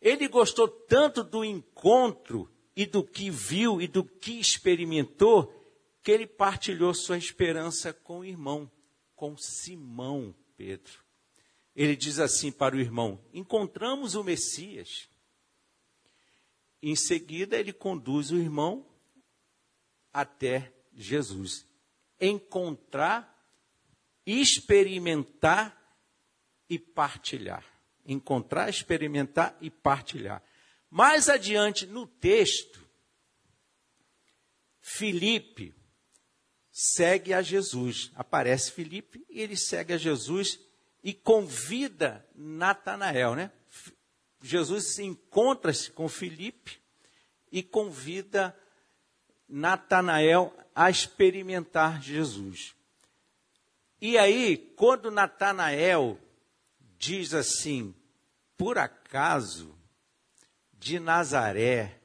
Ele 0.00 0.28
gostou 0.28 0.66
tanto 0.66 1.22
do 1.22 1.44
encontro 1.44 2.50
e 2.74 2.86
do 2.86 3.04
que 3.04 3.30
viu 3.30 3.80
e 3.80 3.86
do 3.86 4.04
que 4.04 4.40
experimentou, 4.40 5.61
que 6.02 6.10
ele 6.10 6.26
partilhou 6.26 6.92
sua 6.92 7.16
esperança 7.16 7.92
com 7.92 8.20
o 8.20 8.24
irmão, 8.24 8.70
com 9.14 9.36
Simão 9.36 10.34
Pedro. 10.56 11.00
Ele 11.74 11.94
diz 11.94 12.18
assim 12.18 12.50
para 12.50 12.76
o 12.76 12.80
irmão: 12.80 13.24
Encontramos 13.32 14.14
o 14.14 14.24
Messias. 14.24 15.08
Em 16.82 16.96
seguida, 16.96 17.56
ele 17.56 17.72
conduz 17.72 18.32
o 18.32 18.36
irmão 18.36 18.84
até 20.12 20.72
Jesus. 20.92 21.64
Encontrar, 22.20 23.32
experimentar 24.26 25.80
e 26.68 26.78
partilhar. 26.78 27.64
Encontrar, 28.04 28.68
experimentar 28.68 29.56
e 29.60 29.70
partilhar. 29.70 30.42
Mais 30.90 31.28
adiante 31.28 31.86
no 31.86 32.06
texto, 32.06 32.84
Filipe 34.80 35.72
segue 36.72 37.34
a 37.34 37.42
Jesus. 37.42 38.10
Aparece 38.16 38.72
Filipe 38.72 39.24
e 39.28 39.40
ele 39.40 39.56
segue 39.56 39.92
a 39.92 39.98
Jesus 39.98 40.58
e 41.04 41.12
convida 41.12 42.26
Natanael, 42.34 43.34
né? 43.34 43.52
Jesus 44.42 44.98
encontra-se 44.98 45.90
com 45.90 46.08
Filipe 46.08 46.80
e 47.50 47.62
convida 47.62 48.56
Natanael 49.48 50.56
a 50.74 50.88
experimentar 50.88 52.02
Jesus. 52.02 52.74
E 54.00 54.16
aí, 54.18 54.56
quando 54.76 55.10
Natanael 55.10 56.18
diz 56.98 57.34
assim: 57.34 57.94
por 58.56 58.78
acaso 58.78 59.76
de 60.72 60.98
Nazaré 60.98 62.00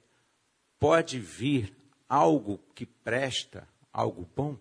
pode 0.79 1.19
vir 1.19 1.75
algo 2.07 2.59
que 2.75 2.85
presta, 2.85 3.67
algo 3.99 4.29
bom? 4.35 4.57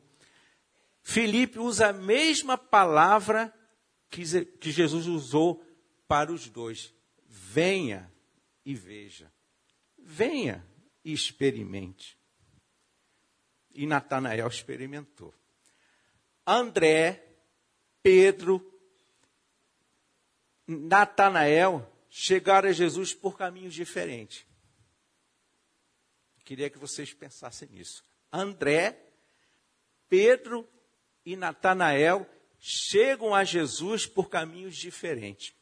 Filipe 1.03 1.59
usa 1.59 1.89
a 1.89 1.93
mesma 1.93 2.59
palavra 2.59 3.55
que 4.11 4.25
Jesus 4.71 5.07
usou 5.07 5.65
para 6.09 6.33
os 6.33 6.49
dois. 6.49 6.93
Venha 7.27 8.13
e 8.65 8.75
veja. 8.75 9.33
Venha 9.99 10.67
e 11.05 11.13
experimente 11.13 12.17
e 13.77 13.87
Natanael 13.87 14.49
experimentou. 14.49 15.33
André, 16.47 17.39
Pedro, 18.03 18.65
Natanael 20.67 21.87
chegaram 22.09 22.71
a 22.71 22.73
Jesus 22.73 23.13
por 23.15 23.37
caminhos 23.37 23.75
diferentes. 23.75 24.47
Queria 26.45 26.71
que 26.71 26.79
vocês 26.79 27.13
pensassem 27.13 27.69
nisso. 27.69 28.05
André, 28.33 29.06
Pedro 30.09 30.69
e 31.25 31.37
Natanael 31.37 32.29
chegam 32.59 33.35
a 33.35 33.45
Jesus 33.45 34.07
por 34.07 34.29
caminhos 34.29 34.77
diferentes. 34.77 35.55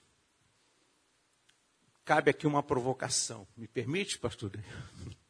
Cabe 2.04 2.30
aqui 2.30 2.46
uma 2.46 2.62
provocação. 2.62 3.46
Me 3.56 3.66
permite, 3.66 4.18
pastor? 4.18 4.52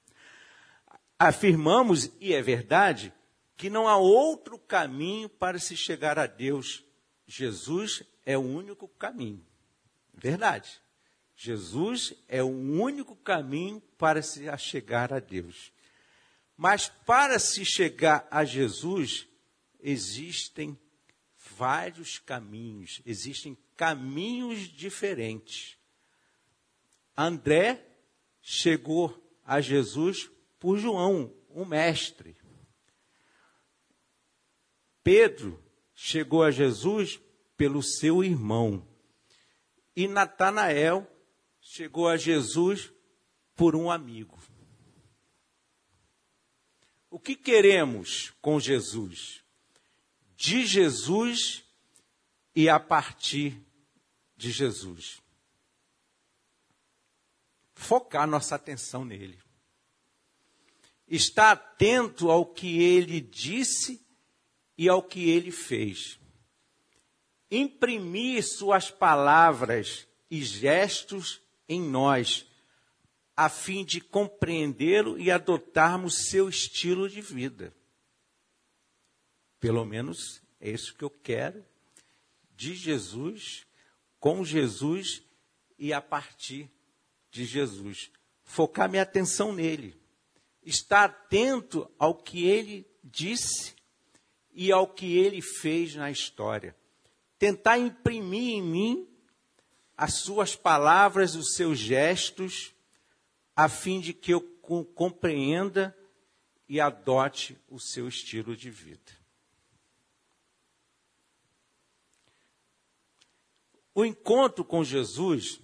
afirmamos, 1.18 2.10
e 2.20 2.34
é 2.34 2.42
verdade, 2.42 3.12
que 3.56 3.70
não 3.70 3.88
há 3.88 3.96
outro 3.96 4.58
caminho 4.58 5.28
para 5.28 5.58
se 5.58 5.76
chegar 5.76 6.18
a 6.18 6.26
Deus. 6.26 6.84
Jesus 7.26 8.02
é 8.24 8.36
o 8.36 8.42
único 8.42 8.88
caminho. 8.88 9.44
Verdade. 10.12 10.80
Jesus 11.36 12.14
é 12.28 12.42
o 12.42 12.48
único 12.48 13.16
caminho 13.16 13.80
para 13.98 14.22
se 14.22 14.46
chegar 14.58 15.12
a 15.12 15.18
Deus. 15.18 15.72
Mas 16.56 16.88
para 16.88 17.38
se 17.38 17.64
chegar 17.64 18.26
a 18.30 18.44
Jesus, 18.44 19.26
existem 19.80 20.78
vários 21.56 22.18
caminhos, 22.18 23.02
existem 23.04 23.56
caminhos 23.76 24.60
diferentes. 24.68 25.76
André 27.16 27.84
chegou 28.40 29.20
a 29.44 29.60
Jesus 29.60 30.30
por 30.58 30.78
João, 30.78 31.34
o 31.48 31.64
mestre. 31.64 32.36
Pedro 35.02 35.62
chegou 35.94 36.42
a 36.42 36.50
Jesus 36.50 37.20
pelo 37.56 37.82
seu 37.82 38.24
irmão. 38.24 38.86
E 39.94 40.08
Natanael 40.08 41.06
chegou 41.60 42.08
a 42.08 42.16
Jesus 42.16 42.90
por 43.54 43.76
um 43.76 43.90
amigo. 43.90 44.38
O 47.14 47.18
que 47.20 47.36
queremos 47.36 48.32
com 48.42 48.58
Jesus? 48.58 49.40
De 50.36 50.66
Jesus 50.66 51.62
e 52.56 52.68
a 52.68 52.80
partir 52.80 53.56
de 54.36 54.50
Jesus. 54.50 55.22
Focar 57.72 58.26
nossa 58.26 58.56
atenção 58.56 59.04
nele. 59.04 59.38
Estar 61.06 61.52
atento 61.52 62.32
ao 62.32 62.44
que 62.44 62.82
ele 62.82 63.20
disse 63.20 64.04
e 64.76 64.88
ao 64.88 65.00
que 65.00 65.30
ele 65.30 65.52
fez. 65.52 66.18
Imprimir 67.48 68.42
suas 68.42 68.90
palavras 68.90 70.08
e 70.28 70.42
gestos 70.42 71.40
em 71.68 71.80
nós, 71.80 72.44
a 73.36 73.48
fim 73.48 73.84
de 73.84 74.00
compreendê-lo 74.00 75.18
e 75.18 75.30
adotarmos 75.30 76.28
seu 76.28 76.48
estilo 76.48 77.08
de 77.08 77.20
vida. 77.20 77.74
Pelo 79.58 79.84
menos 79.84 80.42
é 80.60 80.70
isso 80.70 80.94
que 80.94 81.04
eu 81.04 81.10
quero 81.10 81.64
de 82.56 82.74
Jesus, 82.74 83.66
com 84.20 84.44
Jesus 84.44 85.22
e 85.78 85.92
a 85.92 86.00
partir 86.00 86.70
de 87.30 87.44
Jesus. 87.44 88.10
Focar 88.44 88.88
minha 88.88 89.02
atenção 89.02 89.52
nele. 89.52 89.98
Estar 90.62 91.04
atento 91.04 91.90
ao 91.98 92.14
que 92.14 92.46
ele 92.46 92.86
disse 93.02 93.74
e 94.52 94.70
ao 94.70 94.86
que 94.86 95.16
ele 95.16 95.42
fez 95.42 95.94
na 95.94 96.10
história. 96.10 96.76
Tentar 97.38 97.78
imprimir 97.78 98.54
em 98.54 98.62
mim 98.62 99.08
as 99.96 100.18
suas 100.18 100.54
palavras, 100.54 101.34
os 101.34 101.54
seus 101.54 101.78
gestos, 101.78 102.73
a 103.56 103.68
fim 103.68 104.00
de 104.00 104.12
que 104.12 104.32
eu 104.32 104.40
compreenda 104.94 105.96
e 106.68 106.80
adote 106.80 107.58
o 107.68 107.78
seu 107.78 108.08
estilo 108.08 108.56
de 108.56 108.70
vida. 108.70 109.12
O 113.94 114.04
encontro 114.04 114.64
com 114.64 114.82
Jesus 114.82 115.60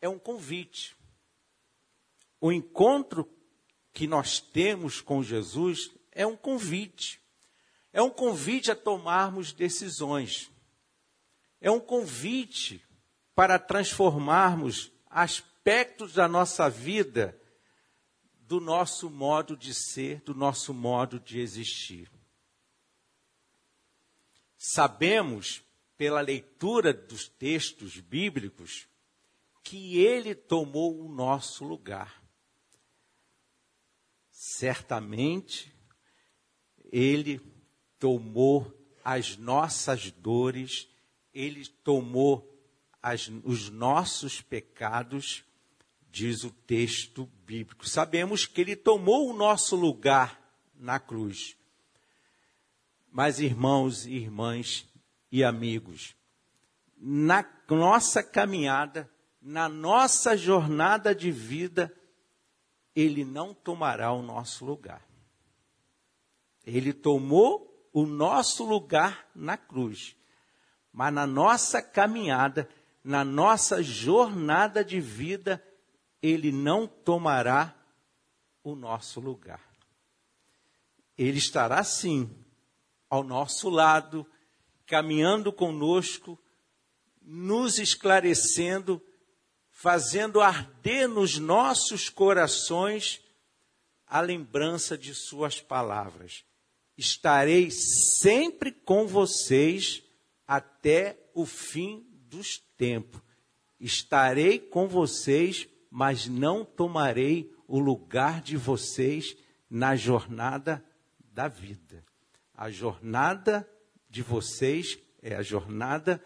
é 0.00 0.08
um 0.08 0.18
convite. 0.18 0.94
O 2.38 2.52
encontro 2.52 3.26
que 3.92 4.06
nós 4.06 4.40
temos 4.40 5.00
com 5.00 5.22
Jesus 5.22 5.90
é 6.10 6.26
um 6.26 6.36
convite. 6.36 7.20
É 7.92 8.02
um 8.02 8.10
convite 8.10 8.70
a 8.70 8.76
tomarmos 8.76 9.52
decisões. 9.52 10.50
É 11.60 11.70
um 11.70 11.80
convite 11.80 12.84
para 13.34 13.58
transformarmos 13.58 14.92
aspectos 15.62 16.14
da 16.14 16.26
nossa 16.26 16.68
vida, 16.68 17.40
do 18.48 18.60
nosso 18.60 19.08
modo 19.08 19.56
de 19.56 19.72
ser, 19.72 20.20
do 20.22 20.34
nosso 20.34 20.74
modo 20.74 21.20
de 21.20 21.38
existir. 21.38 22.10
Sabemos, 24.58 25.62
pela 25.96 26.20
leitura 26.20 26.92
dos 26.92 27.28
textos 27.28 28.00
bíblicos, 28.00 28.88
que 29.62 29.98
ele 30.00 30.34
tomou 30.34 31.00
o 31.00 31.08
nosso 31.08 31.64
lugar. 31.64 32.20
Certamente, 34.32 35.72
ele 36.90 37.40
tomou 38.00 38.76
as 39.04 39.36
nossas 39.36 40.10
dores, 40.10 40.88
ele 41.32 41.68
tomou 41.84 42.52
as, 43.00 43.30
os 43.44 43.70
nossos 43.70 44.40
pecados, 44.40 45.44
diz 46.12 46.44
o 46.44 46.50
texto 46.50 47.26
bíblico. 47.46 47.88
Sabemos 47.88 48.44
que 48.44 48.60
ele 48.60 48.76
tomou 48.76 49.30
o 49.30 49.32
nosso 49.32 49.74
lugar 49.74 50.38
na 50.74 51.00
cruz. 51.00 51.56
Mas, 53.10 53.40
irmãos 53.40 54.04
irmãs 54.04 54.86
e 55.30 55.42
amigos, 55.42 56.14
na 56.98 57.42
nossa 57.66 58.22
caminhada, 58.22 59.10
na 59.40 59.70
nossa 59.70 60.36
jornada 60.36 61.14
de 61.14 61.32
vida, 61.32 61.90
ele 62.94 63.24
não 63.24 63.54
tomará 63.54 64.12
o 64.12 64.20
nosso 64.20 64.66
lugar. 64.66 65.02
Ele 66.64 66.92
tomou 66.92 67.88
o 67.90 68.04
nosso 68.04 68.64
lugar 68.64 69.26
na 69.34 69.56
cruz. 69.56 70.14
Mas 70.92 71.12
na 71.12 71.26
nossa 71.26 71.80
caminhada, 71.80 72.68
na 73.02 73.24
nossa 73.24 73.82
jornada 73.82 74.84
de 74.84 75.00
vida, 75.00 75.62
Ele 76.22 76.52
não 76.52 76.86
tomará 76.86 77.76
o 78.62 78.74
nosso 78.76 79.20
lugar. 79.20 79.60
Ele 81.18 81.38
estará 81.38 81.82
sim 81.84 82.30
ao 83.10 83.22
nosso 83.22 83.68
lado, 83.68 84.26
caminhando 84.86 85.52
conosco, 85.52 86.38
nos 87.20 87.78
esclarecendo, 87.78 89.02
fazendo 89.70 90.40
arder 90.40 91.08
nos 91.08 91.38
nossos 91.38 92.08
corações 92.08 93.20
a 94.06 94.20
lembrança 94.20 94.96
de 94.96 95.14
Suas 95.14 95.60
palavras 95.60 96.44
estarei 96.96 97.70
sempre 97.70 98.70
com 98.70 99.06
vocês 99.06 100.02
até 100.46 101.18
o 101.34 101.46
fim 101.46 102.06
dos 102.28 102.58
tempos. 102.76 103.20
Estarei 103.80 104.58
com 104.58 104.86
vocês, 104.86 105.66
mas 105.94 106.26
não 106.26 106.64
tomarei 106.64 107.54
o 107.68 107.78
lugar 107.78 108.40
de 108.40 108.56
vocês 108.56 109.36
na 109.68 109.94
jornada 109.94 110.82
da 111.20 111.48
vida. 111.48 112.02
A 112.54 112.70
jornada 112.70 113.68
de 114.08 114.22
vocês 114.22 114.98
é 115.20 115.34
a 115.34 115.42
jornada 115.42 116.24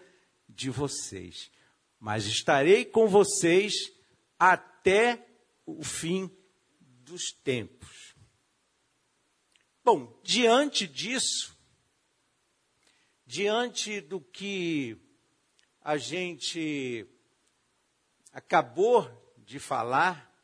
de 0.49 0.71
vocês. 0.71 1.51
Mas 1.99 2.27
estarei 2.27 2.85
com 2.85 3.09
vocês 3.09 3.73
até 4.39 5.27
o 5.67 5.83
fim 5.83 6.31
dos 6.79 7.33
tempos. 7.33 8.15
Bom, 9.85 10.17
diante 10.23 10.87
disso, 10.87 11.59
diante 13.27 14.01
do 14.01 14.21
que 14.21 14.97
a 15.81 15.97
gente 15.97 17.05
acabou 18.33 19.26
de 19.47 19.61
falar, 19.61 20.35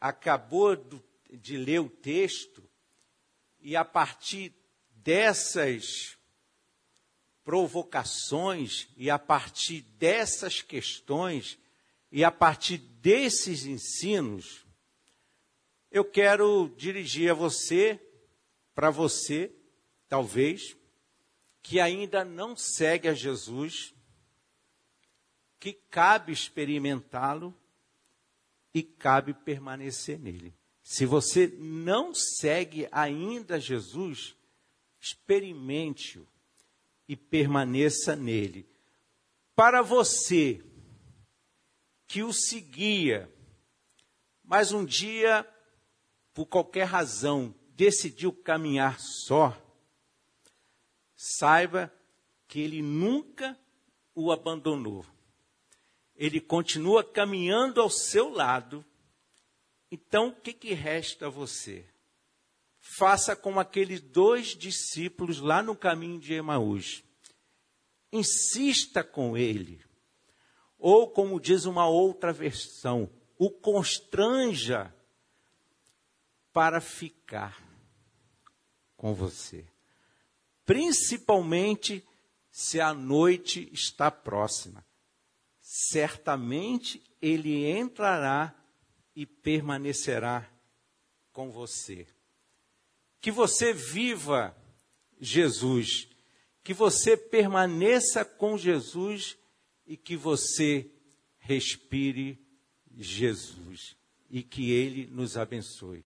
acabou 0.00 0.74
de 1.30 1.58
ler 1.58 1.80
o 1.80 1.90
texto, 1.90 2.66
e 3.60 3.76
a 3.76 3.84
partir 3.84 4.54
dessas 4.96 6.16
provocações, 7.44 8.88
e 8.96 9.10
a 9.10 9.18
partir 9.18 9.82
dessas 9.82 10.62
questões, 10.62 11.58
e 12.10 12.24
a 12.24 12.30
partir 12.30 12.78
desses 12.78 13.66
ensinos, 13.66 14.64
eu 15.90 16.04
quero 16.04 16.74
dirigir 16.78 17.30
a 17.30 17.34
você 17.34 18.00
para 18.74 18.90
você, 18.90 19.52
talvez, 20.08 20.76
que 21.62 21.78
ainda 21.78 22.24
não 22.24 22.56
segue 22.56 23.08
a 23.08 23.14
Jesus, 23.14 23.92
que 25.60 25.74
cabe 25.74 26.32
experimentá-lo 26.32 27.54
e 28.74 28.82
cabe 28.82 29.34
permanecer 29.34 30.18
nele. 30.18 30.54
Se 30.82 31.04
você 31.04 31.46
não 31.58 32.14
segue 32.14 32.88
ainda 32.90 33.60
Jesus, 33.60 34.34
experimente-o 35.00 36.26
e 37.08 37.16
permaneça 37.16 38.16
nele. 38.16 38.68
Para 39.54 39.82
você 39.82 40.64
que 42.06 42.22
o 42.22 42.32
seguia, 42.32 43.30
mas 44.42 44.72
um 44.72 44.84
dia, 44.84 45.46
por 46.32 46.46
qualquer 46.46 46.84
razão, 46.84 47.54
decidiu 47.74 48.32
caminhar 48.32 48.98
só, 48.98 49.56
saiba 51.14 51.92
que 52.46 52.60
ele 52.60 52.80
nunca 52.80 53.58
o 54.14 54.32
abandonou. 54.32 55.04
Ele 56.18 56.40
continua 56.40 57.04
caminhando 57.04 57.80
ao 57.80 57.88
seu 57.88 58.28
lado 58.28 58.84
Então, 59.90 60.28
o 60.28 60.34
que, 60.34 60.52
que 60.52 60.74
resta 60.74 61.28
a 61.28 61.30
você? 61.30 61.86
Faça 62.78 63.34
como 63.34 63.58
aqueles 63.58 64.02
dois 64.02 64.48
discípulos 64.48 65.38
lá 65.38 65.62
no 65.62 65.74
caminho 65.74 66.20
de 66.20 66.34
Emaús. 66.34 67.02
Insista 68.12 69.02
com 69.02 69.36
ele. 69.36 69.82
Ou, 70.78 71.08
como 71.08 71.40
diz 71.40 71.64
uma 71.64 71.86
outra 71.88 72.32
versão, 72.32 73.10
o 73.38 73.50
constranja 73.50 74.94
para 76.52 76.80
ficar 76.80 77.62
com 78.96 79.14
você. 79.14 79.64
Principalmente 80.66 82.06
se 82.50 82.80
a 82.80 82.92
noite 82.92 83.70
está 83.72 84.10
próxima. 84.10 84.84
Certamente 85.70 87.02
ele 87.20 87.66
entrará 87.70 88.54
e 89.14 89.26
permanecerá 89.26 90.50
com 91.30 91.50
você. 91.50 92.06
Que 93.20 93.30
você 93.30 93.74
viva 93.74 94.56
Jesus, 95.20 96.08
que 96.64 96.72
você 96.72 97.18
permaneça 97.18 98.24
com 98.24 98.56
Jesus 98.56 99.36
e 99.86 99.94
que 99.94 100.16
você 100.16 100.90
respire 101.36 102.42
Jesus 102.96 103.94
e 104.30 104.42
que 104.42 104.70
ele 104.70 105.06
nos 105.08 105.36
abençoe. 105.36 105.96